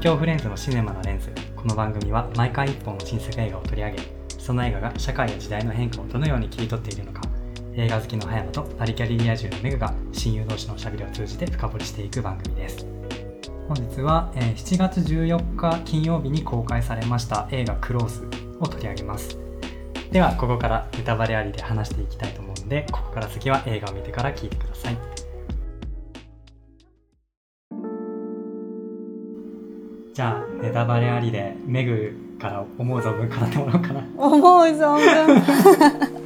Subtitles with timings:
[0.00, 1.28] 京フレンズのシネマのレンズ。
[1.54, 3.98] この番組は毎回一本の新作映画を取り上げ
[4.38, 7.20] その映画が社会や時代の変化をどのように切り取っているのか
[7.74, 12.86] 映画好きの葉山とバリキャリリア充のメグが親友同士のおしゃべりを通じて深掘りしていく番組です。
[13.68, 18.24] 本日はえ7月14日金曜日に公開されました映画クロース
[18.58, 19.38] を取り上げます。
[20.10, 25.19] ではここからネタバレありで話していきたいと思うのでここから先は映画を見てから聞いてください。
[30.12, 34.04] じゃあネタバレありでメグから思う存分語ってもらおうかな。
[34.16, 36.20] 思う存分。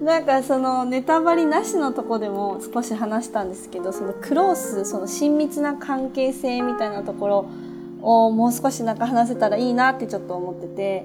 [0.04, 7.46] なんかそのネタバレなしのとこでも少し話したんですけどそのクロースその親密な関係性みたいなところ
[8.00, 11.04] をもう少しなんか話せたらいいなってちょっと思ってて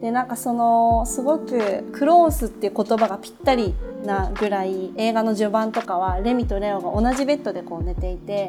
[0.00, 8.48] でなんかそのすごくクロースっていう言葉がぴったりなぐらい映画の序盤とかはレミとレオが同じベッドでこう寝ていて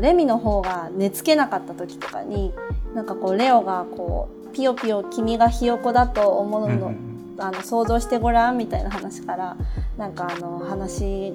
[0.00, 2.52] レミの方が寝つけなかった時とかに
[2.94, 6.94] なんかこうレオがこうピヨピヨ君がひよこだと思うの、
[7.38, 9.56] あの想像してごらんみたいな話から
[9.96, 11.32] なんかあの話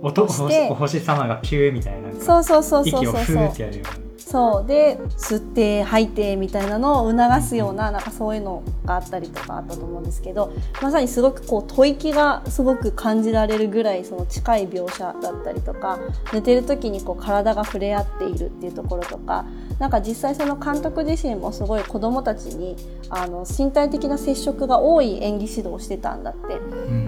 [0.00, 2.12] 音おして星お星様がピューみたいな。
[2.20, 3.24] そうそうそうそう息をそう。
[3.24, 3.84] そうフーってやるよ
[4.32, 16.00] そうで吸って吐いてみたいなのを促すようななんかそういうのがあったりとかあったと思うんですけどまさにすごくこう吐息がすごく感じられるぐらいその近い描写だったりとか
[16.32, 19.44] 寝てる時にこう体が触れ合っているっていうところとか
[19.78, 22.74] なんか実際その監督自身もすごい子どもたちに
[23.10, 26.54] あの身体的な接触が多い演技指導をしてたんだって。
[26.54, 27.01] うん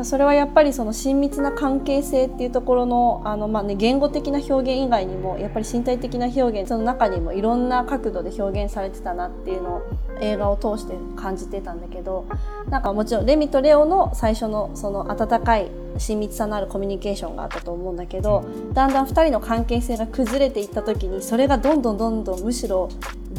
[0.00, 9.82] ぱそれはやっぱりその親密な関係性っていうところのあの、まあね、言語的な表現以外にもやっぱり身体的な表現その中にもいろんな角度で表現されてたなっていうのを
[10.20, 12.26] 映画を通して感じてたんだけど
[12.68, 22.88] なんかもちろんレミとレオの最初のその温かい親密さのあるコミュニケーションがあったと思うんだけどだんだん2人の関係性が崩れていった時にそれがどんどんどんどんむしろ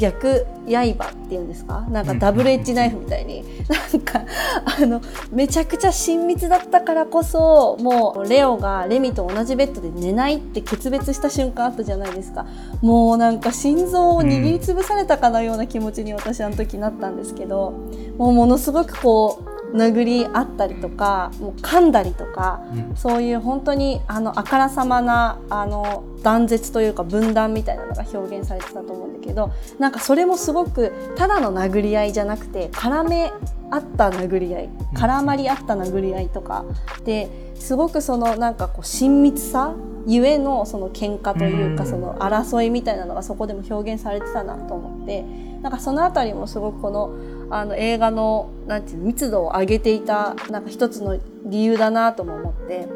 [0.02, 1.86] 逆刃っていうんですか？
[1.90, 3.44] なんかダブルエッジナイフみたいに。
[3.70, 4.26] なんか
[4.66, 5.00] あの
[5.32, 12.46] めちゃくちゃ親密だったからこそもうレオがレミと同じベッドで寝ないって決別した瞬間あったじゃないですか。
[12.82, 17.72] もうなんか心臓を握りつぶされたかのような気持ちに私あの時なったんですけど
[18.18, 22.96] もうものすごくこう殴り合ったりとかもう噛んだりとかうん。
[22.96, 33.32] そういう本当にあのあからさまなあの断絶というか分断みたいなのが表現されてたと思うんだけどなんかそれもすごくただの殴り合いじゃなくて絡め
[33.70, 36.66] 合った殴り合い絡まり合った殴り合いとか
[37.06, 39.74] ですごくそのなんかこう親密さ
[40.08, 41.90] ゆえのその喧嘩というかうん。
[41.90, 45.24] その争いみたいなのがそこでも表現されてたなと思って
[45.62, 47.12] なんかそのあたりもすごくこの
[47.52, 52.88] あの映画のなんていうの密度を上げていたなんか一つの理由だなとも思って。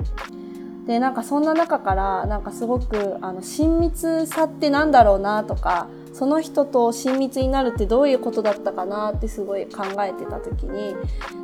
[0.86, 10.96] でなんかそんな中からなんかすごくあの親密さってなんだろうなとかその人と親密になるってどういうことだったかなってすごい考えてた時に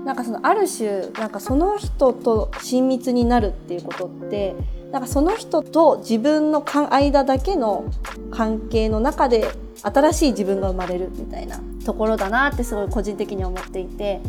[0.05, 4.55] なんかそのある種なんかその人と親密になるっていうことって
[4.91, 7.85] なんかその人と自分の間だけの
[8.29, 9.49] 関係の中で
[9.81, 14.21] 新しい自分が生まれるみたいなところだなってすごい個人的に思っていて。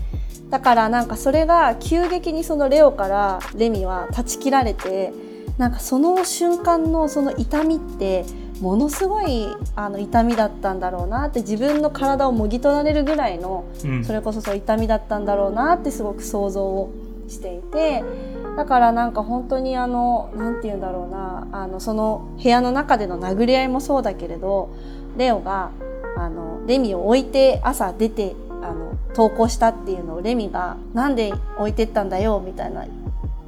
[0.50, 5.14] だからなんかそれが急激にそのレオからレミは断ち切られて
[5.56, 8.26] なんかその瞬間のその痛みって
[8.60, 14.04] ものすごいあの痛みだったんだろうなって自分の体をもぎ取られるぐらいのうん。
[14.04, 16.92] それこそそう痛みだったんだろうなってすごく想像を
[17.28, 18.04] していて
[18.56, 24.74] だからなんか本当にあのなんて言うんだろうなあのその部屋の中での殴り合いもそうだけれど
[25.16, 25.70] レオが
[26.16, 32.86] あのレミを置いて朝出てあの投稿したっていうのをレミが「なんで置いてったんだよ」みたいな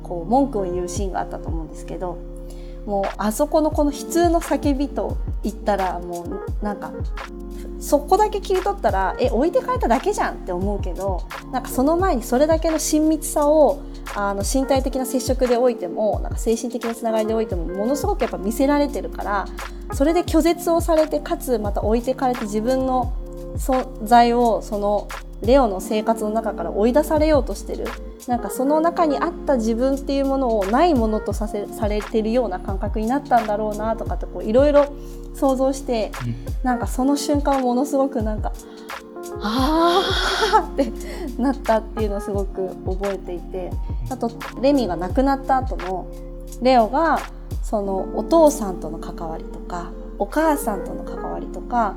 [0.03, 2.19] こう文句を言うシーンがあったと思うんですけど
[2.87, 6.93] もうあそこのこの悲痛の叫びと言ったらもうなんか
[7.81, 13.82] そこだけ切り取ったらえ置いて帰っただけじゃんって思うけどなんかその前にそれだけの親密さを
[14.14, 19.47] あの身体的な接触でおいてもなんか精神的なつながりでおいてもものすごくやっぱ見せられてるから
[19.93, 23.12] それで拒絶をされてかつまた置いてかれて自分の
[23.56, 25.09] 存在をその
[25.43, 27.87] レオの生活の中から追い出されようとしてる
[28.29, 34.94] なんかその中にあった自分っていうものをないものとさせされてるような感覚になったんだろうなとかってこういろいろ
[35.35, 36.11] 想像して
[36.62, 38.53] なんかその瞬間ものすごくなんか
[39.43, 40.35] あー。
[40.61, 40.93] って
[41.41, 43.71] なったっていうのをすごく覚えていて
[44.11, 44.31] あと
[44.61, 46.06] レミが亡くなった後の
[46.62, 47.19] レオが
[47.62, 51.97] そのお父さんとの関わりとかお母さんとの関わりとか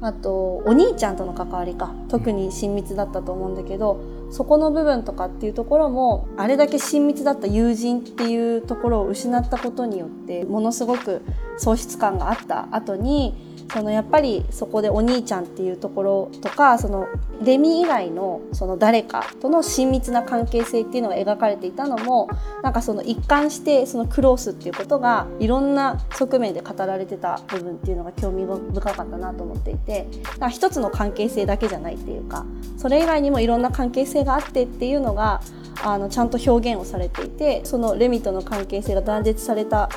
[0.00, 11.22] あとお兄ちゃんとの関わりか特に親密だったと思うんだけどそこの部分とかっていうところもあれだけ親密だった友人っていうところを失ったことによってものすごく
[11.56, 13.34] 喪失感があった後に
[13.72, 17.06] そのやっぱりそこでお兄ちゃんっていうところとかその
[17.42, 22.28] レミ以外のその誰かとの親密な関係性っていうのが描かれていたのも
[22.62, 35.40] なんかその一貫してそのクロースっていうことがいろんな側面で語られてた部分っていうのが興味深かったなと思っていてだから一つの関係性だけじゃないっていうかそれ以外にもいろんな関係性があってっていうのが
[35.82, 39.88] あのちゃんと表現をされていてそのレミとの関係性が断絶された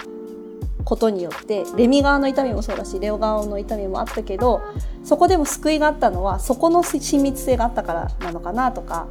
[0.91, 4.61] ことによってレミ側の痛みもそうだしレオ側の痛みもあったけど
[5.05, 9.07] そこでも救いがあったのはそこの親密性があったからなのかなとか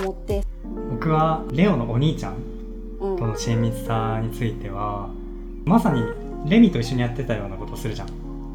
[0.00, 0.42] 思って。
[0.90, 2.36] 僕はレオのお兄ちゃん
[3.00, 3.18] うん。
[3.18, 5.10] との親密さについては
[5.66, 6.02] まさに
[6.46, 8.08] レミと一緒にやってたようなことするじゃん。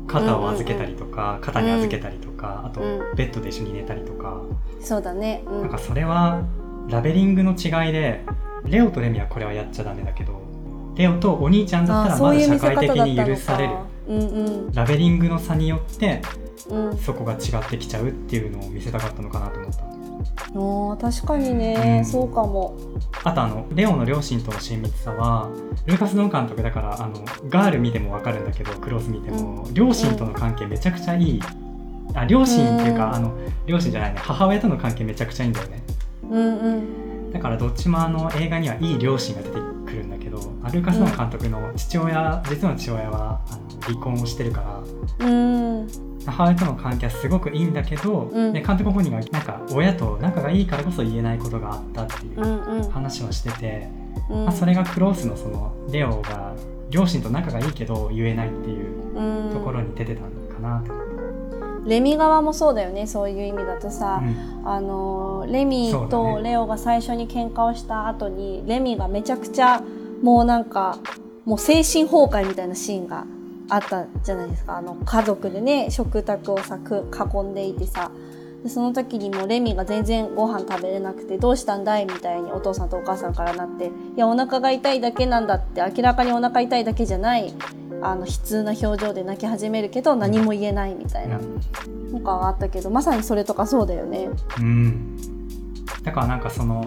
[0.07, 3.15] 肩を預けたりとか、肩に預けたりとか、あとうん。
[3.15, 4.41] ベッドで一緒に寝たりとか、
[4.81, 5.43] そうだね。
[5.45, 5.61] うん。
[5.61, 6.41] なんかそれは
[6.89, 8.25] ラベリングの違いで
[8.65, 10.42] レオとレミはこれはやっちゃダメだけど
[10.95, 13.73] レオとお兄ちゃんだったあらまだ社会的に許される
[14.07, 14.71] うんうん。
[14.73, 16.21] ラベリングの差によって
[16.69, 16.97] うん。
[16.97, 19.83] そこが違ってきちゃうっていうのを見せたかったのかなと思った。
[19.83, 22.05] あー確かにね、うん。
[22.05, 22.77] そうかも。
[23.23, 25.49] あとあのレオの両親との親密さは
[25.85, 31.41] ルーカス・ドン監督だからあのガール見ても分かるんだけどクローズ見ても、両親との関係めちゃくちゃいい。
[32.13, 33.15] あ両親っていうか、うん。
[33.15, 33.33] あの
[33.65, 34.19] 両親じゃないね。
[34.19, 35.83] 母親との関係めちゃくちゃいいんだよね。
[36.29, 37.31] うんうん。
[37.33, 39.72] だからどっちもあの映画にはいい両親が出て
[40.71, 44.61] ルーカス・ドン監督の父親、実の父親はあの離婚をしてるか
[45.19, 45.87] らうん。
[46.25, 48.53] 母親との関係はすごくいいんだけど、うん。
[48.53, 52.89] で監督本人がなんか親と仲がいいからこそ言えないことがあったっていううんうん。
[52.89, 53.89] 話をしてて、
[54.29, 54.45] うん。
[54.45, 56.53] まあ、それがクロースのそのレオが
[56.89, 59.53] 両親と仲がいいけど言えないっていううん。
[59.53, 60.93] ところに出てたのかなと、
[61.85, 63.05] レミ側もそうだよね。
[63.05, 64.67] そういう意味だとさ、うん。
[64.67, 66.43] あのレミとね。
[66.51, 69.83] レオが最初に喧嘩をした後にレミがめちゃくちゃ
[70.23, 70.97] もうなんか
[71.45, 73.25] もう精神崩壊みたいなシーンが
[73.69, 74.77] あったじゃないですか。
[74.77, 78.09] あの家族でね食卓をさく囲んでいてさ。
[78.63, 87.53] でその時にもレミが全然ご飯食べれなくてどうしたんだいみたいにお父さんとお母さんからなっていやお腹が痛いだけなんだって明らかにお腹痛いだけじゃない
[88.01, 91.41] あの悲痛な表情で泣き始めるけど何も言えないみたいな。
[92.13, 94.29] のがあったけどまさにそれとかそうだよね。
[94.59, 95.42] うん
[96.03, 96.85] だからなんかその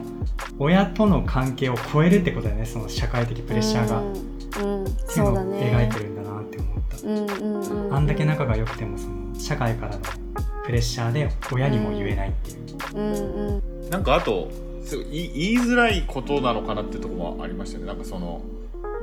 [0.58, 7.94] 親との関係を超えるってことだよねその社会的プレッシャーが、っうん、うん、ていうそうだのを描いねてるんだなって思った、うんうんうん。
[7.94, 10.02] あんだけ仲が良くてもその社会からの
[10.64, 13.90] プレッシャーで親にも言えないっていう、うんうん。
[13.90, 14.50] なんかあと
[14.84, 17.86] すごい言いづらいことなのかなってとこもありましたね。
[17.86, 18.42] なんかその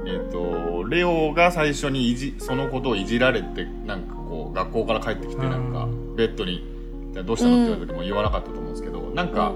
[0.05, 6.15] えっ、とレオが最初にいじそのことをいじられてなんかこう学校から帰ってきてなんかうん。
[6.15, 6.71] ベッドに
[7.21, 9.53] 「どうしたの?」って言われた時も言わなかったと思うんですけどなんか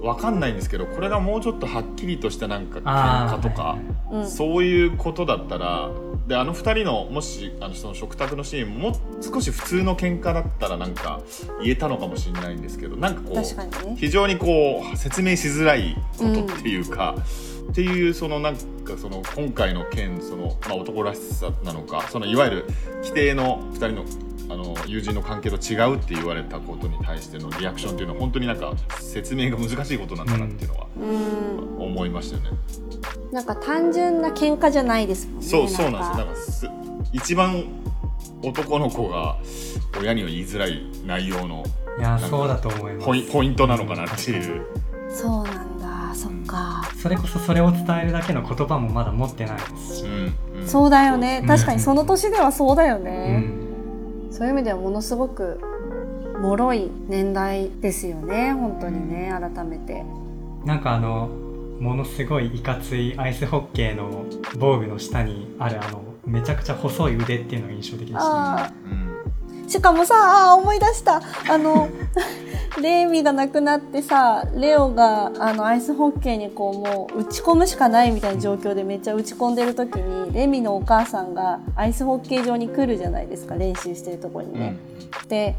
[0.00, 5.90] わかんないんですけどこれがもうちょっとはっきりとしたなんか喧嘩とか、はいそういうことだったら
[6.28, 11.20] であの2人のもしあのその食卓のシーンも少し普通の喧嘩だったらなんか
[11.62, 13.96] 言えたのかもしれないんですけどなんかこうね。
[13.98, 17.16] 非常にこう説明しづらいことっていうか、
[17.70, 22.64] っていうそのなんかその今回の件その、まあ、男らしさなのかそのいわゆる
[23.02, 24.04] 規定の2人の
[24.50, 31.82] あの友人の関係と違うって言われたことに対してのリアクションっていうのは本当になんか説明が難しいことなんだなっていうのはうん。
[31.84, 32.50] 思いましたよね。
[33.32, 36.70] なんか単純な喧嘩じゃないですもんねそうそうなんですよ。
[36.70, 36.94] なんか。
[36.94, 37.64] かす一番
[38.42, 39.38] 男の子が
[39.98, 41.64] 親には言いづらい内容の
[41.98, 43.06] いやそうだと思います。
[43.06, 44.66] ポイポイントなのかなっていう。
[45.08, 50.68] そうなんだそっか、それこそそれを伝えるだけの言葉もまだ持ってないですし、うんうん。
[50.68, 51.40] そうだよね。
[51.42, 51.48] うん。
[51.48, 53.63] 確かにその年ではそうだようね、ん、
[54.34, 55.60] そういう意味ではものすごく
[56.42, 60.04] 脆い年代ですよね本当にね改めて。
[60.64, 61.28] なんかあの
[61.78, 64.24] ものすごいいかついアイスホッケーの
[64.58, 69.10] 防具の下にあるあのめちゃくちゃ細い腕っていうのが印象的でした、あうん。
[69.12, 69.13] ー
[69.66, 70.14] しかもさ
[70.50, 71.88] あー思い出したあの
[72.80, 84.76] レイミが亡くなってさレオがあのアイスホッケーにこうもう打ち込むしかないみたいな状況でめっちゃ打ち込んでる時にレミのお母さんがアイスホッケー場に来るじゃないですか練習してるところにね。
[85.28, 85.54] で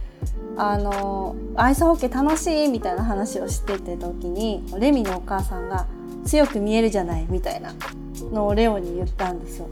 [0.58, 5.86] あのアイスホッケー楽しいみたいな話をしてて時にレミのお母さんが
[6.26, 7.74] 強く見えるじゃないみたいな
[8.32, 9.68] のをレオに言ったんですよ。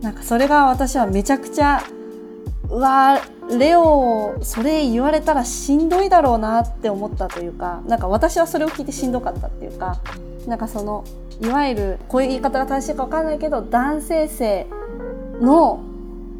[0.00, 1.82] なんかそれが私はめちゃくちゃ
[2.70, 3.20] うわ
[3.50, 10.00] レオそれ言われたらしんどいだろうなって思ったというかなんか私はそれを聞いてしんどかったっていうか
[10.46, 11.04] なんかその
[11.40, 14.66] いわゆるこういう言い方が正しいか分かんないけど男性性
[15.40, 15.76] の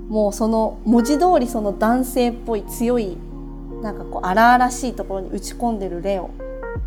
[0.08, 3.16] もうその文字通りその男性っぽい強い
[3.82, 6.30] なんかこう荒々しいところに打ち込んでるレオ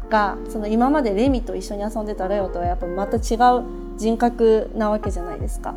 [0.10, 3.64] がその今までレミと一緒に遊んでたレオとはやっぱまた違う
[3.98, 5.74] 人格なわけじゃないですか。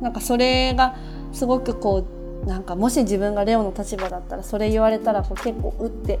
[0.00, 0.96] なんかそれが
[1.32, 2.15] すごくこう
[2.46, 6.20] なんかもし自分がレオの立場だったらそれ言われたらこう結構うって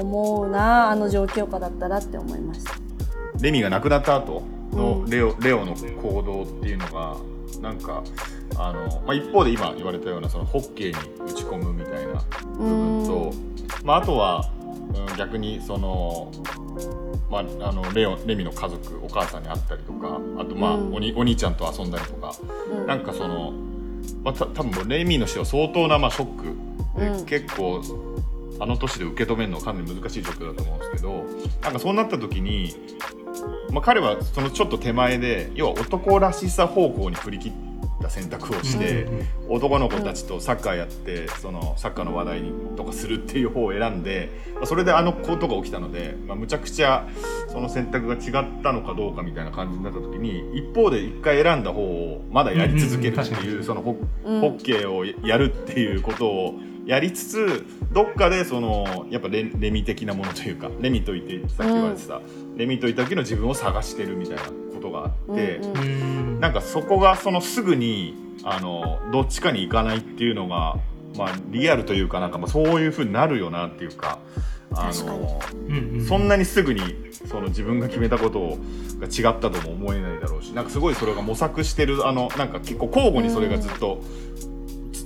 [0.00, 2.72] 思うなあの状況下だったらって思いました。
[3.40, 4.42] レミが亡くなった後
[4.72, 5.10] のうん。
[5.10, 7.16] レオ,、レオの行動っていうのが
[7.60, 8.02] なんか
[8.56, 12.22] あの、まあ、一方で今言われたようなそのホッケーに打ち込むみたいな
[12.56, 13.32] 部分と、
[13.84, 14.50] まあ、あとは、
[15.08, 16.32] うん、逆にその、
[17.30, 20.94] まあ、あのレオレミの家族お母さんに会ったりとかあとまあ、うん。
[20.94, 22.34] おにお兄ちゃんと遊んだりとか
[22.72, 22.86] うん。
[22.86, 23.52] なんかその、
[24.24, 26.38] まあ、た多分レミの死は相当なまあショッ
[26.94, 27.00] ク。
[27.00, 27.26] で、うん。
[27.26, 27.82] 結構
[28.60, 31.24] あの年で受け止めるのはかなり難しい状況だと思うんですけど
[31.62, 32.76] なんかそうなった時に、
[33.70, 37.52] まあ、彼はそのちょっと手前で要は男らしさ方向に振り切っ
[38.02, 39.06] た選択をして。
[39.48, 42.42] 男の子たちとサッカーやって、そのサッカーの話題
[42.76, 47.06] とかするっていう方を選んで、まあそれであのことが起きたので、まあ、むちゃくちゃ
[47.48, 56.54] その選択が違ったのかどうかみたいな感じになった時に一方で一回選んだ方をまだやり続けるっていうそのホッケーをやるっていうことを
[56.86, 62.20] やりつつどっかでそのやっぱレレミ的なものというかレミといてさっき言われてた、
[62.56, 64.61] レミといた時の自分を探してるみたいな
[64.92, 65.56] があって。
[65.56, 70.76] うんうんうんなんかそこがそのすぐにあのどっちかに行かないっていうのが、
[71.16, 74.18] まあ、リアルというかなんかまあそういうふうになるよなっていうか
[74.72, 76.82] あのうんうんそんなにすぐに
[77.28, 78.58] その自分が決めたこと
[78.98, 84.02] が違ったとも思えないだろうしなんかすごいそれが模索してるあのなんか結構交互にそれがずっと。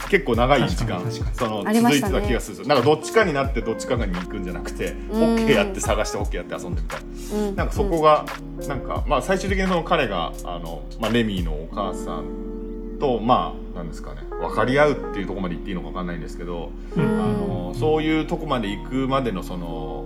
[0.08, 2.66] 結構長い時間その続いてた気がする。
[2.66, 7.06] なんかどっちかになってどっちかに行くんじゃなくてホッケーやって探してホッケーやって遊んでみたいな。
[7.48, 7.56] うん。
[7.56, 8.24] なんかそこが、
[8.68, 17.04] なんか、まあ最終的にその彼が、あの、まあレミーのお母さんと、まあ、なんですかね、分かり合うっていうところまで言っていいのか分かんないんですけど、うん。
[17.04, 20.04] うんあの、そういうとこまで行くまでのその、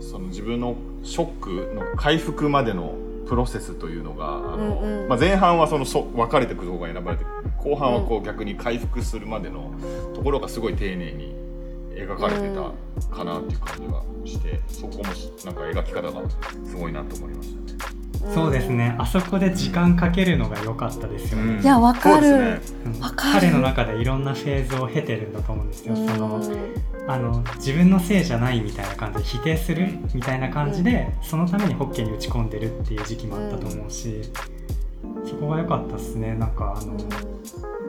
[0.00, 2.94] その自分のショックの回復までの
[3.26, 5.08] プロセスというのが、あの、うんうん。
[5.08, 7.24] まあ前半はそのそ別れていく方が選ばれて
[7.64, 9.72] 後半はこう逆に回復するまでの
[10.14, 11.34] ところがすごい丁寧に
[11.94, 16.22] 描かれてたかなっていう感じがして、そこもなんか描き方が
[16.64, 17.64] すごいなと思いましたね。
[18.34, 18.96] そうですね。
[18.98, 22.26] あそこで時間かけるのが良かったですよね、いやわかる。
[22.26, 22.80] そうですね。
[22.86, 23.40] うんわかる。
[23.40, 26.08] 彼の中でいろんなフェーズを経てるんだと思うんですよ、うん。
[26.08, 26.40] その
[27.06, 34.22] あの自分のせいじゃないみたいな感じで否定するみたいな感じで、そのためにホッケーに打ち込んでるっていう時期もあったと思うし、
[35.24, 36.34] そこが良かったですね。
[36.34, 36.94] なんかあの、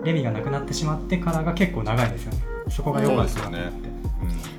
[0.04, 2.40] レミが亡くなってしまってからが結構長いですよね。
[2.70, 3.90] そこが良かったなと思って、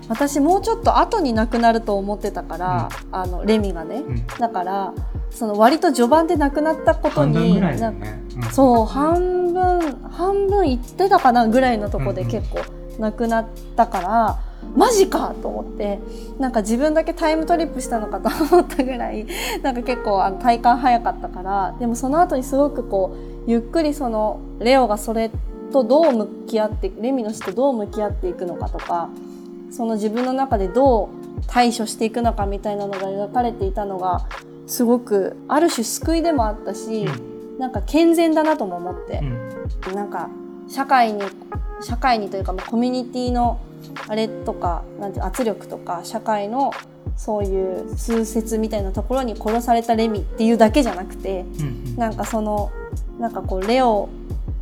[0.09, 3.97] 私もうちょっと後に亡くなると思ってたから、あのレミがね。
[3.97, 4.27] うん。
[4.27, 4.93] だから
[5.31, 8.43] その割と序盤で亡くなったこと半分にぐらいだなよね、うん。
[8.51, 12.61] そう半分半分いってたかなぐらいのとこでうんうん結構
[12.99, 13.47] 亡くなっ
[13.77, 14.39] たから、
[14.75, 15.99] マジかと思って
[16.38, 19.26] なんか自分だけタイムトリップしたのかと思ったぐらい
[19.62, 23.12] なんか結構あの体感早かったからでもその後にすごくこ
[23.46, 25.30] うゆっくりそのレオがそれ
[25.73, 29.08] とどう向き合ってレミの死とどう向き合っていくのかとか
[29.70, 31.08] その自分の中でどう
[31.46, 34.26] 対処していくのかみたいなのが描かれていたのが
[34.66, 37.06] すごくある種救いでもあったし、
[37.58, 39.20] なんか健全だなとも思って
[39.88, 39.94] う、ん。
[39.94, 40.28] なんか
[40.68, 41.23] 社会に
[41.82, 43.61] 社会にというかまあコミュニティの
[44.09, 46.73] あれとかなんて圧力とか社会の
[47.16, 51.97] そういう通説みたいなところに殺されたレミっていうだけじゃなくてうんうん。
[51.97, 52.71] なんかその
[53.19, 54.09] なんかこうレオ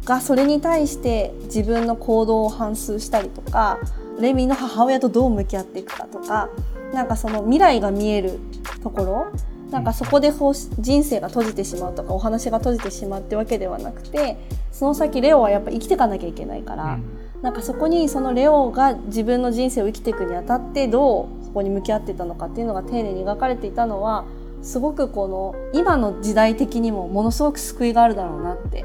[0.04, 3.78] がそれに対して自分の行動を反芻したりとか
[4.21, 6.49] レミの母親とどう向き合っていくかとか
[6.93, 8.38] なんかその未来が見える
[8.83, 9.26] ところ
[9.71, 14.37] なんかそこでこう人生が閉じてしまうとかお話が閉じてしまうってわけではなくて
[14.71, 16.99] その先レオはやっぱ生きていかなきゃいけないから、
[17.45, 24.25] なんかそこにそのレオが自分の人生を生きていくにあたってどうそこに向き合ってたのかっていうのが丁寧に描かれていたのは
[24.63, 28.83] すごくこの今の時代的にもものすごく救いがあるだろうなって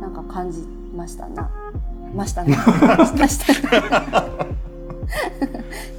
[0.00, 1.52] なんか感じましたな。
[2.12, 2.56] ましたね。
[2.56, 3.88] ましたね。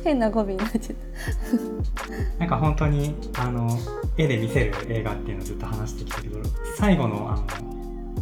[0.04, 2.40] 変な語尾になっちゃった。
[2.40, 3.70] なんか本当にあの
[4.18, 6.40] 絵で見せる映画っていうのをずっと話してきたけど
[6.78, 7.69] 最後のあの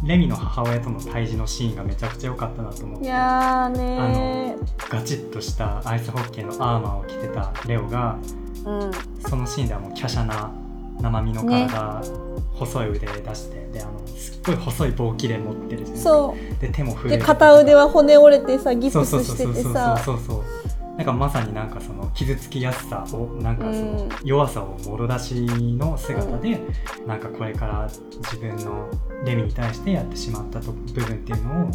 [0.04, 4.56] レミの母親との対峙のシーンがめちゃくちゃ良かったなと思っいてやーね
[4.90, 8.48] ガチッとしたアイスホッケーのアーマーを着てたレオがー。
[8.68, 8.92] うん。
[9.28, 10.50] そのシーンではもう華奢な
[11.00, 12.02] 生身の体、
[12.54, 16.60] 細い腕出してであのすっごい細い棒切れ持ってるじゃんそう。
[16.60, 20.44] で手も震えでて片腕は骨折れてさギプスしてそうそうそうてさそうそうそう
[20.98, 24.08] なんかまさになんかその傷つきやすさをなんかそのうん。
[24.24, 25.34] 弱さをもろ出し
[25.76, 26.60] の姿で、
[27.06, 27.88] なんかこれから
[28.24, 28.90] 自分の
[29.24, 31.70] レミに対してやってしまったと部分っていうのを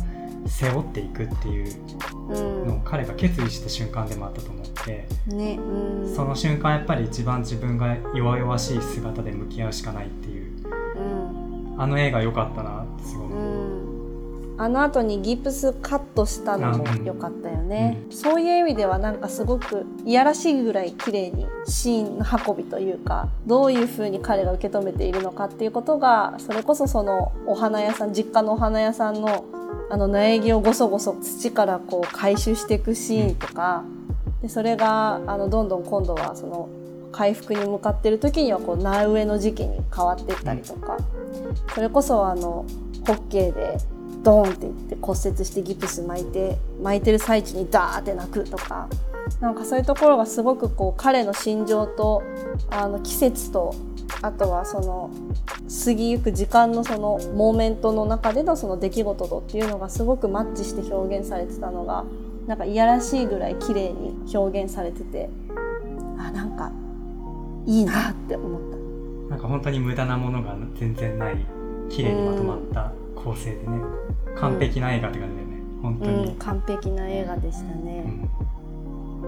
[0.46, 6.16] 背負っていくっていうのを彼が決意した瞬間でもあったと思って、うんねうん。
[6.16, 11.82] その瞬間やっぱり一番自分が弱々しい姿で向き合うしかないっていううん。
[11.82, 13.63] あの映画良かったなってすごい、うん
[14.58, 29.46] あの後にギプスカットしたのも良かったよね、そういう意味ではなんかすごくいやらしいぐらい綺麗にシーンの運びというかどういう風に彼が受け止めているのかっていうことがそれこそそのお花屋さん実家のお花屋さんの
[29.90, 33.84] あの苗木をごそごそ土からこう回収していくシーンとか
[34.42, 36.70] でそれがあのどんどん今度はその
[37.12, 40.98] 回復に向かってる時にはこう苗植えの時期に変わっていったりとか、
[41.76, 42.66] それこそあの
[43.06, 43.78] ホッケーで
[44.24, 48.88] ドーンっていって骨折してギプス巻いて巻いてる最中にダーって泣くとか。
[49.40, 52.24] なんかそういうところがすごくこう彼の心情と
[52.70, 53.74] あの季節と
[54.22, 55.10] あとはその
[55.86, 62.04] 過ぎゆく時間のそのモーメントの中でのその出来事とっていうのがすごくマッチして表現されてたのが
[62.48, 65.30] なんかいやらしいぐらい綺麗に表現されてて
[66.18, 66.72] あなんか
[67.66, 68.78] いいなって思った。
[69.30, 71.46] なんか本当に無駄なものが全然ない
[71.90, 73.80] 綺麗にまとまった構成でね、
[74.40, 78.30] 完璧な映画って感じだよね、本当に、うん、完璧な映画でしたね、うん。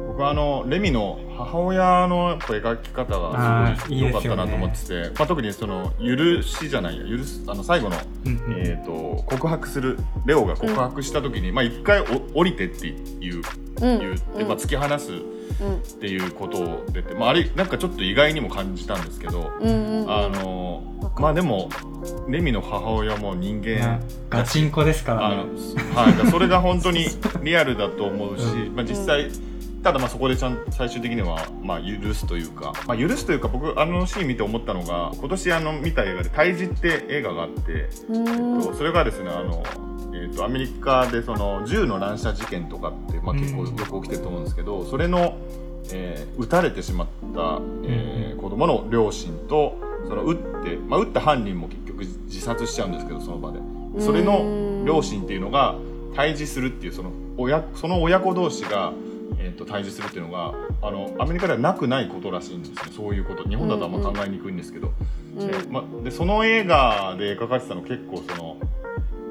[0.08, 8.60] 僕はあのレミの母親のやっぱ描き方がすごい良かったなと思ってて、まあ、特にその許しじゃないや許すあの最後の、うんうん。
[8.60, 14.48] えー、と告白するレオが告白した時に、まあ一回お降りてって言ううん言って、うん。
[14.48, 20.12] まあ、突き放すっていうことを出て、まあ、あれなんかちょっと意外にも感じたんですけど、うんうんうん。
[20.12, 20.84] あの
[21.17, 21.70] まあでも
[22.27, 25.60] レミの母親も人間なガチンコですからあのね、
[25.96, 27.08] はい、だからそれが本当に
[27.41, 29.32] リアルだと思うし、うまあ、実際、
[29.82, 38.58] ただまあそこでちゃん最終的にはまあ許すというか、まあ、許すというか僕あのシーン見て思ったのが今年あの見た映画で「胎児」って映画があって、うん。
[38.60, 39.63] えっと、それがですねあの、
[40.24, 43.75] えっと、アメリカでその銃の乱射事件とかって、まあ、結構うん。
[43.75, 45.38] よく起きてると思うんですけど、それの、
[45.91, 49.75] えー撃たれてしまった、えー子供の両親と
[50.07, 53.60] その撃って、まあ、撃った犯人も結局自殺しちゃうんですけどその場で。
[53.99, 55.75] それの両親っていうのが
[56.15, 58.93] 対峙するっていうその親その親子同士が、
[59.39, 62.78] えー、と対峙するっていうのがあのアメリカではなくないことらしいんですね。
[62.95, 63.47] そういうこと。
[63.47, 64.91] 日本だとあんま考えにくいんですけど、
[65.38, 68.58] うんでま、でその映画で描かれてたの結構その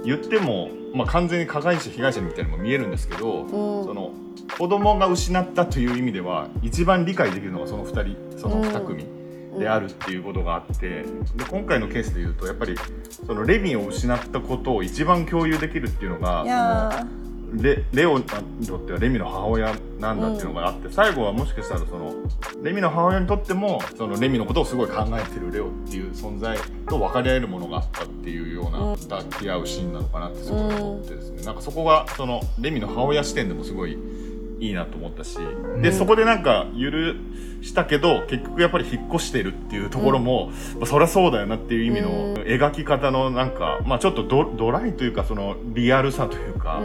[0.04, 3.46] 言っても、まあ、完全に加害者被害者みたいなのも見えるんですけど、う
[3.82, 4.12] んその
[4.58, 9.06] 子供が失ったという意味では一番理解できるのがその2人その2組。
[9.58, 11.04] であるっていうことがあって
[11.36, 12.76] で今回のケースで言うとやっぱり
[13.24, 17.06] そのレミを失ったことを一番共有できるっていうのが
[17.60, 22.14] レレオにとってはレミの母親なんだっていうのがあって、最後はもしかしたらその
[22.62, 28.96] レミの母親にとってもそのレミのことをすごい考えてるレオっていう存在と分かり合えるものがあったっていうようなうん。
[28.96, 33.98] 抱き合うシーンなのかなってすごい思ってですね、なんかそこがそのレミの母親視点でもすごい
[34.66, 35.36] いいなと思ったし、
[35.80, 35.92] でうん。
[35.92, 36.90] そこでなんか許
[37.62, 42.34] したけど結局やっぱり引っ越してるっていうところも、まあ、そりゃそうだよなっていう意味のうん。
[42.44, 46.84] 描き方のなんか、まあ、ちょっとドドライというかそのリアルさというか、う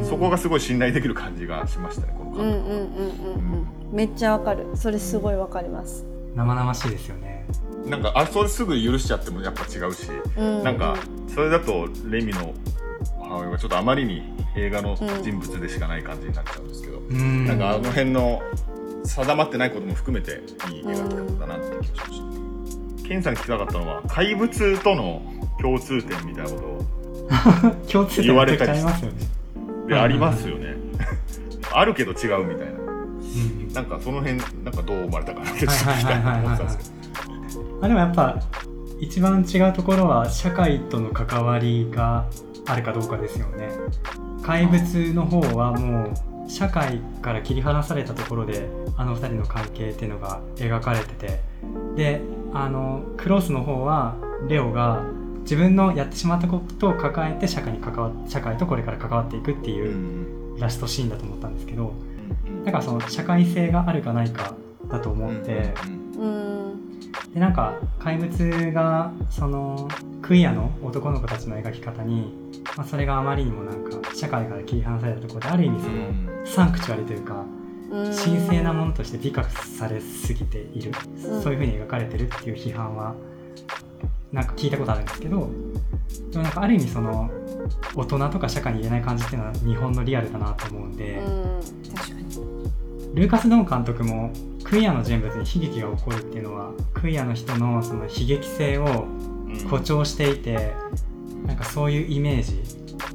[0.00, 0.04] ん。
[0.04, 2.76] そこがすごい信頼できる感じがしましたねこの監督は。
[2.76, 3.66] うんうんうんうん。
[3.90, 3.96] うん。
[3.96, 4.66] めっちゃわかる。
[4.74, 7.46] それすごいわかります、生々しいですよね。
[7.86, 10.96] なんかあそれすぐ許しちゃってもやっぱ違うし、うん、なんか
[11.28, 12.52] それだとレミの
[13.30, 14.22] 母親がちょっとあまりに
[14.56, 18.42] 映画の人物でしかない感じになっちゃうんですけど、うんなんかあの辺の
[19.04, 20.32] 定まってないことも含めて
[20.72, 23.08] いい描き方だなって気がしました。
[23.08, 25.22] ケンさんに聞きたかったのは怪物との
[25.60, 29.16] 共通点みたいなことを 共通点言われたりありますよね、
[29.88, 30.74] でありますよね。
[31.72, 32.80] あるけど違うみたいな。
[32.80, 37.78] うんなんかその辺なんかどう生まれたかなってちょっと聞きたいなと思ってたんですけど。
[37.82, 38.40] あでもやっぱ
[38.98, 42.26] 一番違うところは社会との関わりが
[42.66, 43.70] あるかどうかですよね。
[44.42, 46.12] 怪物の方はも
[46.46, 51.40] う社会から切り離されたところであの二人の関係っていうのが描かれてて。
[51.96, 52.20] で
[52.52, 54.16] あのクロスの方は
[54.48, 55.04] レオが
[55.42, 61.88] 自分のやってしまったことを抱えて社会に関わ社会とこれから関わっていくっていうんラストシーンだと思ったんですけど。
[61.88, 62.10] うん
[62.64, 64.54] だからその社会性があるかないか
[64.88, 65.74] だと思って、
[66.16, 66.54] うん。
[66.54, 66.59] うん
[67.34, 69.88] でなんか怪物がその
[70.20, 72.32] クイアの男の子たちの描き方に、
[72.76, 77.44] まあ、それがあまりにもなんか社会から切り離されたところである意味その、サンクチュアリというか
[77.90, 78.14] うん。
[78.14, 80.92] 神聖なものとして美化されすぎている、
[81.24, 81.42] うん。
[81.42, 83.14] そういうふうに描かれてるっていう批判は
[84.32, 85.50] なんか聞いたことあるんですけど
[86.30, 87.28] でもなんかある意味その
[87.96, 91.60] 大人とか社会に言えない感じっていうのは日本のリアルだなと思うんで、うん。
[91.94, 92.24] 確かに
[93.14, 99.06] ルーカス・ドン監督もクイアの人物に悲劇が起こるっていうのはクイアの人のその悲劇性を
[99.64, 100.74] 誇張していて
[101.46, 102.62] なんかそういうイメージ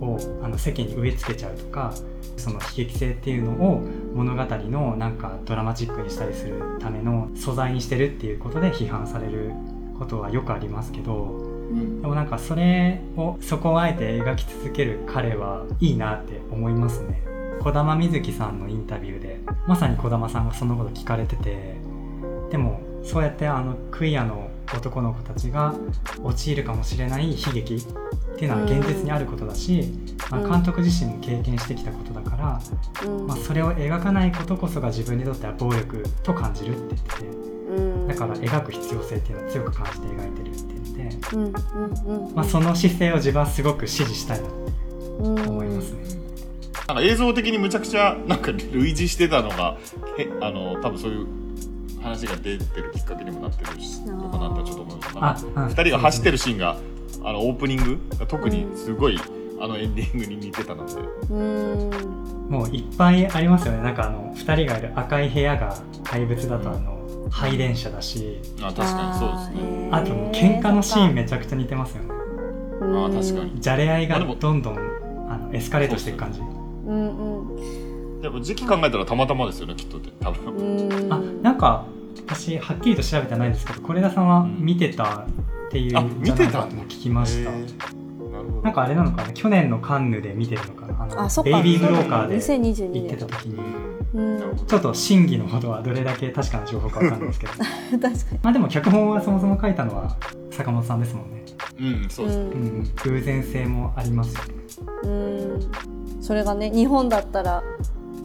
[0.01, 1.93] をあの世間に植え付けちゃうとか
[2.35, 3.81] その悲劇性っていうのを
[4.13, 9.51] 物語のなんかドラマチックにしたりするための素材にしてるっていうことで批判される
[9.97, 12.01] ことはよくありますけどうん。
[12.01, 21.75] でもなんかそれをそこをあえて描き続ける彼はいいなって思いますね児玉瑞希さんのインタビューでまさに児玉さんがそのこと聞かれてて
[22.51, 25.75] でもそうやってあのクイアの男の子たちが
[26.23, 29.93] 陥るかもしれない悲劇っていうのは現実にあることだし、
[30.29, 30.51] まあ、うん。
[30.51, 32.61] 監督自身も経験してきたことだから、
[33.07, 33.27] うん。
[33.27, 38.07] まあ、それを描かないことこそが自分にとっては暴力と感じるって言っててうん。
[38.07, 44.57] だから描く必要性っていうのを強く感じて描いてるって言って、まあ、その姿勢を自分はすごく支持したいなって
[45.21, 46.24] 思いますね。
[46.87, 49.77] なんか映像的にむちゃくちゃなんか類似してたのが
[50.17, 51.27] へあの多分そういう
[52.01, 54.99] 話が出てるきっかけにもなってるしのかなとはちょっと思うん。
[54.99, 56.77] 2人が走ってるシーンが
[57.23, 59.19] あのオープニングが特にすごい、
[59.59, 61.01] あのエンディングに似てたので。
[61.31, 61.89] うん。
[62.49, 63.81] もういっぱいありますよね。
[63.81, 68.39] なんかあの2人がいる赤い部屋が怪物だとあの配電車だし。
[68.61, 69.89] あ確かにそうですね。
[69.91, 72.09] あともう喧嘩のシーンめちゃくちゃ似てますよね。
[72.11, 73.59] あー確かに。
[73.59, 74.77] じゃれ合いがどんどん
[75.27, 76.41] あのエスカレートしていく感じ
[76.85, 78.21] うんうん。
[78.21, 80.55] でも時期考えたらたまたまですよねきっとって多分。
[80.55, 81.13] うん。
[81.13, 81.85] あなんか
[82.25, 87.51] 私はっきりと調べてないんですけど是枝さんは見てたっていう見てたないかとも聞きました。
[87.51, 88.61] なるほど。
[88.61, 91.49] なんかあれなのかな去年のカンヌで見てるのかなあのあそっか。
[91.51, 93.59] ベイビー・ブローカーで2022行って年た時に。
[94.67, 97.53] ちょっと真偽のほどはどれだけ確かな情報かわかんないですけど。
[97.99, 98.39] 確かに。
[98.41, 100.15] まあでも脚本はそもそも書いたのは
[100.51, 101.43] 坂本さんですもんね、
[101.79, 104.53] うんそうですね、うん、偶然性もありますよね。
[105.03, 105.07] う
[105.91, 105.94] ん
[106.25, 107.61] それがね日本だったら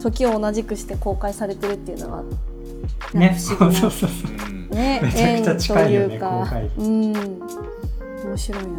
[0.01, 2.23] 時を同じくして公開されてるっていうのは
[3.13, 4.31] ねかそ不思議なうそうそうそう。
[4.31, 4.69] うん。
[4.71, 6.67] ねめちゃくちゃ近いよね縁というか公開。
[6.67, 7.13] 日うん。
[7.13, 8.75] 面白いよね。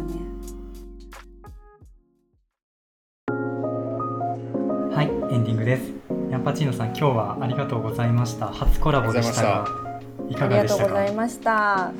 [4.93, 5.83] はいエンディングです。
[6.29, 8.47] ヤンパチーノさん今日はありがとうございました。
[8.47, 10.89] 初コラボでしたがいかありがとうがでしたか？
[10.89, 11.93] ございました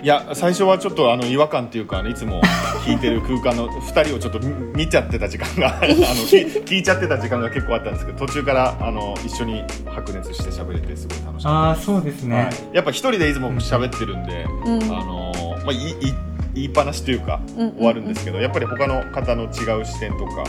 [0.00, 2.40] いや最初はちょっとあの違和感っていうかあのいつも
[2.86, 14.82] 聞いてる空間の 2人をちょっと見見ちゃってた時間が あの聞聞いちゃってた時間が結構あったんですけど途中からあの一緒に白熱して喋れてすごい楽しかああったそうですね、はい、やっぱ一人でいつも喋ってるんで、うん。
[14.84, 15.32] あの
[15.64, 16.14] まあ、いいい
[16.54, 20.44] 言いっぱなしというか終わるんですけど、やっぱり他の方の違う視点とか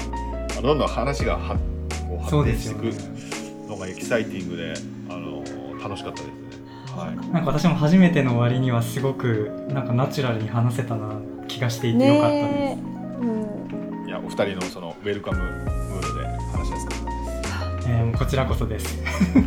[0.51, 1.55] あのどんどん話がは
[2.07, 2.93] こう発展していく
[3.67, 4.73] のがエキサイティングで
[5.09, 5.43] あの
[5.81, 6.31] 楽しかったです。
[6.31, 6.48] ね。
[6.95, 7.33] はい。
[7.33, 11.13] なんか私も初めての割にはすごくなんかナチュラルに話せたな
[11.47, 12.79] 気がしていてよかったです、
[13.21, 14.07] うん。
[14.07, 16.95] いやお二人のそのウェルカムムードで話しやすか？
[16.95, 17.89] ったです。
[17.89, 18.97] えーこちらこそです。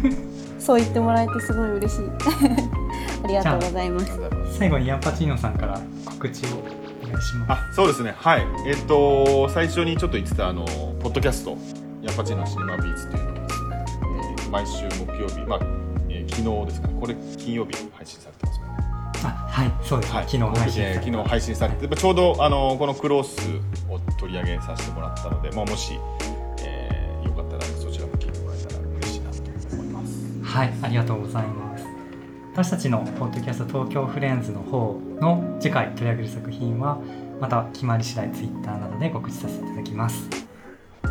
[0.58, 2.04] そう言ってもらえてすごい嬉しい。
[3.24, 4.18] ありがとうございます。
[4.58, 6.48] 最後にヤンパチーノさんから告知を
[7.04, 7.52] お願いします。
[7.52, 8.14] あそうですね。
[8.16, 8.46] はい。
[8.66, 10.64] えっと最初にちょっと言ってたあの
[11.00, 11.56] ポッドキャスト
[12.02, 13.84] ヤンパチーノシネマビーツというのをですね、
[14.38, 15.81] えー毎週木曜日まあ、えー
[16.32, 18.72] 昨日ですかねこれ金曜日に配信されてますよね
[19.24, 23.38] あはいそうです、はい、昨日配信えー昨日配信されて、まあちょうどあのこのクロース
[23.90, 25.98] を取り上げさせてもらったので、まあ、もし、
[26.60, 29.38] えーよかったらそちらも聞いてもらえたら嬉しいなと
[29.76, 30.42] 思います。
[30.42, 31.84] はい、ありがとうございます。
[32.52, 36.98] 私たちのポッドキャスト東京フレンズの方の次回取り上げる作品は
[37.40, 40.28] また決まり次第ツイッターなどで告知させていただきます。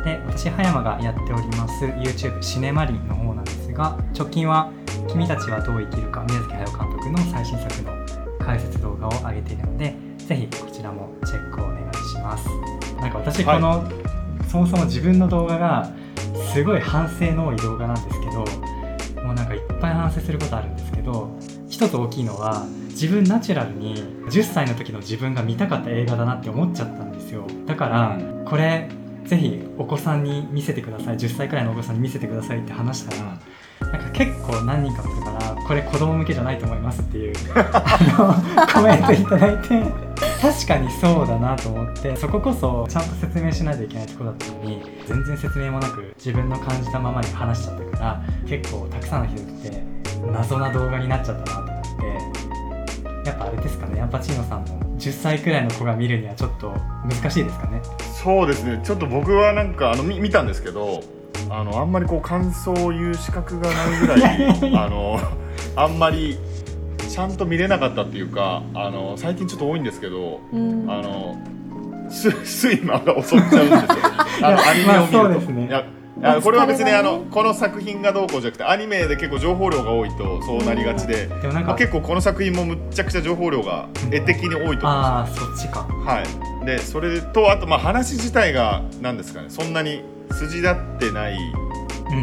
[0.04, 4.72] で、私葉山がやっております YouTube シネマリンの方なんですが、直近は
[5.12, 7.91] 君たちはどう生きるか宮崎駿監督の最新作の
[8.39, 12.47] 解説動画を上げているので、ぜひこちらもチェックをお願いします。
[12.97, 13.84] なんか私この、
[14.50, 15.91] そもそも自分の動画が
[16.54, 18.45] すごい反省の多い動画なんですけど、
[19.24, 21.30] もうなんかいっぱい反省することあるんですけど
[21.69, 23.95] 一つ大きいのは自分ナチュラルに
[24.30, 27.47] 10歳の時の自分が見たかった映画だなって思っちゃったんですよ。
[27.65, 28.89] だからうこれ
[29.26, 31.17] ぜひお子さんに見せてください。
[31.17, 33.39] 10歳くらいのお子さんに見せてくださいって話したら
[33.91, 39.84] なんか結構何人かの人からこれ子供向けじゃないと思いますっていう あのコメントいただいて
[40.41, 49.84] 確かにそうだなと思ってそここそちゃんと説明しないといけないところだったのに全然説明もなく自分の感じたままに話しちゃったから結構たくさんの人って
[50.32, 56.71] 謎な動画になっちゃったなと思ってやっぱあれですかねヤンパチーノさんも10歳くらいの子が見るにはちょっと
[57.04, 57.82] 難しいですかね。
[58.23, 58.80] そうですね。
[58.84, 61.01] ちょっと僕はなんかあの見見たんですけど
[61.49, 65.19] あのあんまりこう感想を言う資格がないぐらい あの
[65.75, 66.38] あんまり
[67.10, 70.86] ちゃんと見れなかったっていうかあの最近ちょっと多いんですけどうん。
[70.89, 71.38] あの
[72.12, 72.30] ス
[72.65, 73.88] 睡魔が襲っちゃうんですよ。
[74.43, 75.67] あのアニメを見ると、まあそうですね。
[75.67, 75.86] いや
[76.43, 85.88] これは別にあのこの作品がどうこうじゃなくてアニメで結構情報量が多いとそうなりがちで、まあ、でもなんか結構この作品もむっちゃくちゃ情報量が絵的に多いと思うんですあそっちか。
[86.06, 86.23] はい、
[86.65, 91.36] でそれとあとまあ話自体が何ですかねそんなに筋立ってない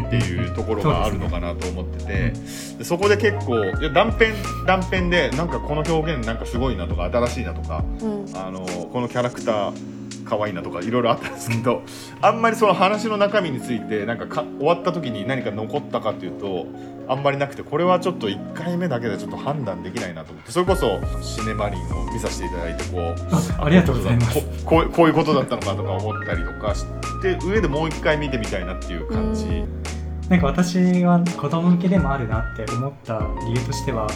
[0.07, 2.33] っていうところがあるのかなと思ってて、
[2.77, 4.25] でそこで結構いや断片
[4.65, 8.25] 断片でなんかこの表現なんかすごいなとか新しいなとかうん。
[8.35, 9.98] あのこのキャラクター
[10.29, 11.81] 可愛いなとかいろいろあったんですけど
[12.21, 16.67] あんまりその話の中身についてなんかか終わった時に何か残ったかっていうと
[17.07, 23.15] あんまりなくてこれはちょっと1回目だけでちょっと判断できないなと思ってそれこそシネマリンを見させていただいてこう
[23.57, 26.85] あありがとうございますここうこういうことだったのかとか思ったりとかし
[27.21, 29.45] て上でもう1回見てみたいなっていう感じ。
[29.45, 34.07] うんなんか私は子供向けでもあるなって思った理由としては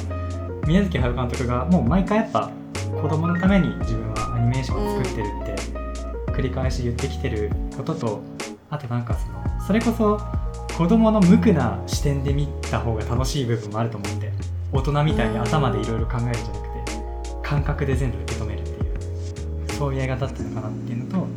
[0.67, 2.51] 宮崎駿監督がもう毎回やっぱ
[3.01, 5.82] 子供のために自分はアニメーションを作ってるって
[6.33, 8.21] 繰り返し言ってきてることと
[8.69, 10.19] あとなんかそのそれこそ
[10.77, 14.31] 子供の無垢な視点で見た方が楽しい部分もあると思って
[14.71, 21.27] 大人みたいに頭でいろいろ考えるんじゃなくて感覚で全部受け止めるっていうそういう映画だったのかなっていうのと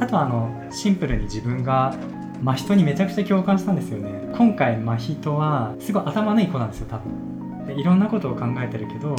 [0.00, 1.94] あとあのシンプルに自分が
[2.42, 4.10] 真人にめちゃくちゃ共感したんですよね。
[4.36, 7.78] 今回真人はすごい頭のいい子なんですよ多分。
[7.78, 9.14] いろんなことを考えてるけど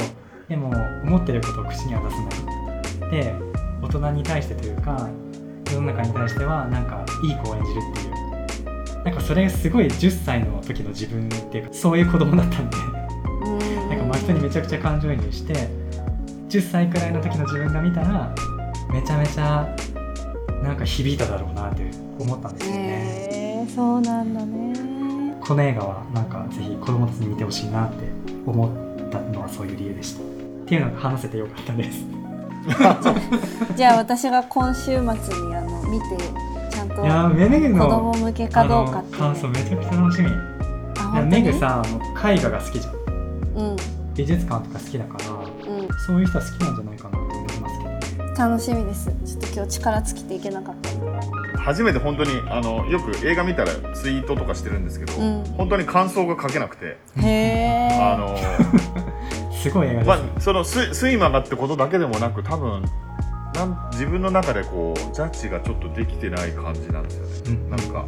[0.48, 2.16] でも思ってることを口には出さ
[3.00, 3.10] ない。
[3.10, 3.34] で
[3.84, 5.08] 大人に対してというか
[5.72, 12.76] 世の中に対してはなんかいい子を演じるっていうなんかそれすごい10歳の時の自分っていうかそういう子供だったんで
[13.44, 15.68] うんなんか真人にめちゃくちゃ感情移入して
[16.48, 18.34] 10歳くらいの時の自分が見たら
[18.90, 19.68] めちゃめちゃ
[20.62, 23.68] なんか響いただろうなって思ったんですよね。
[23.74, 28.06] そうなんだねこの映画はなんかぜひ子供たちに見てほしいなって
[28.46, 30.22] 思ったのはそういう理由でした。
[30.22, 32.23] っていうのが話せてよかったです。
[33.76, 36.16] じゃあ私が今週末にあの見て
[36.70, 40.30] ちゃんと子の供向けかどうかって感想めちゃくちゃ楽しみ。
[41.30, 42.94] メグさあの絵画が好きじゃん。
[42.94, 43.76] うん
[44.14, 48.34] 美術館とか好きだからうんそういう人は好きなんじゃないかなと思いますけどね。
[48.38, 50.90] 楽しみですちょっと今日力尽きていけなかった
[51.64, 55.44] 初めて本当にあのよく映画見たらツイートとかしてるんですけど、うん。
[55.56, 58.36] 本当に感想が書けなくて、あの
[59.50, 62.84] すごい映画です、まあ、そのス睡魔がってことだけでもなく多分
[63.54, 67.70] なん自分の中でこうジャッジがちょっとできてない感じなんですよね、うん。
[67.70, 68.04] なんか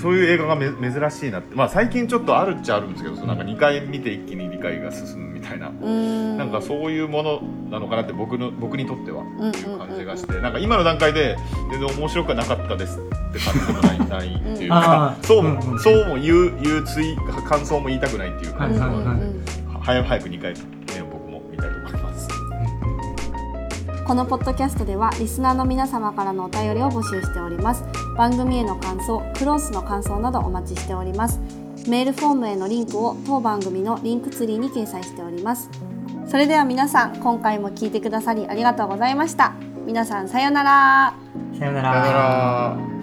[0.00, 1.54] そういう映画がめ珍しいなって。
[1.54, 6.36] まあ最近ちょっとあるっちゃあるんですけどそのなんか2回見て一気に理解が進むみたいな、うん。
[6.36, 9.22] なんかそういうものなのかなって僕の僕にとっては。
[9.22, 11.36] うんっていう感じがして、なんか今の段階で
[11.70, 15.80] 全然面白くなかったですって感じでもないないっていうあかうも、うんうん。
[15.80, 17.16] そうも言う言うツイ
[17.48, 19.44] 感想も言いたくないっていう感じの、うんうんうん
[19.82, 20.54] 早早く2回
[20.94, 22.28] 目を僕も見たいと思います。
[24.06, 27.84] このポッドキャストではリスナーの皆様からのお便りを募集しております
[28.16, 31.40] 番組への感想クロースの感想などお待ちしております。
[31.88, 35.70] メールフォームへのリンクを当番組のリンクツリーに掲載しております。
[36.26, 39.52] それでは皆さん今回も聞いてくださりありがとうございました。
[39.86, 41.14] 皆さんさようなら。
[41.58, 42.99] さようなさよなら。